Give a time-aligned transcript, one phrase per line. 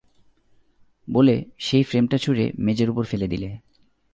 [1.07, 3.49] বলে সেই ফ্রেমটা ছুঁড়ে মেজের উপর ফেলে দিলে।